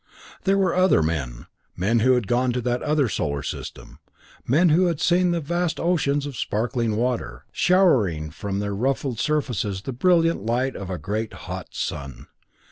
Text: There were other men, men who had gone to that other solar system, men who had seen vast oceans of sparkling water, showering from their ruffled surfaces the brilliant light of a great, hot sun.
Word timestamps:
There 0.45 0.57
were 0.57 0.73
other 0.73 1.03
men, 1.03 1.45
men 1.77 1.99
who 1.99 2.13
had 2.13 2.25
gone 2.25 2.51
to 2.53 2.61
that 2.61 2.81
other 2.81 3.07
solar 3.07 3.43
system, 3.43 3.99
men 4.47 4.69
who 4.69 4.87
had 4.87 4.99
seen 4.99 5.39
vast 5.39 5.79
oceans 5.79 6.25
of 6.25 6.35
sparkling 6.35 6.95
water, 6.95 7.45
showering 7.51 8.31
from 8.31 8.57
their 8.57 8.73
ruffled 8.73 9.19
surfaces 9.19 9.83
the 9.83 9.93
brilliant 9.93 10.43
light 10.43 10.75
of 10.75 10.89
a 10.89 10.97
great, 10.97 11.33
hot 11.45 11.75
sun. 11.75 12.25